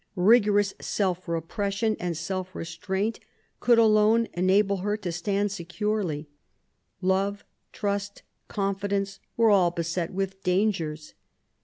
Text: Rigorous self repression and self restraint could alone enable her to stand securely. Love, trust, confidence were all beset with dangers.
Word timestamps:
Rigorous 0.15 0.73
self 0.81 1.27
repression 1.27 1.95
and 1.99 2.17
self 2.17 2.55
restraint 2.55 3.19
could 3.59 3.77
alone 3.77 4.27
enable 4.33 4.77
her 4.77 4.97
to 4.97 5.11
stand 5.11 5.51
securely. 5.51 6.27
Love, 7.01 7.43
trust, 7.71 8.23
confidence 8.47 9.19
were 9.37 9.51
all 9.51 9.69
beset 9.69 10.11
with 10.11 10.41
dangers. 10.41 11.13